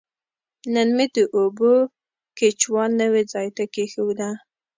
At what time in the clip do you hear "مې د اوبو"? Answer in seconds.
0.95-1.73